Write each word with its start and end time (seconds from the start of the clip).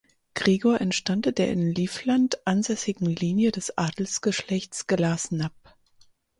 Gregor 0.33 0.81
entstammte 0.81 1.31
der 1.31 1.51
in 1.51 1.75
Livland 1.75 2.39
ansässigen 2.47 3.05
Linie 3.05 3.51
des 3.51 3.77
Adelsgeschlechts 3.77 4.87
Glasenapp. 4.87 5.53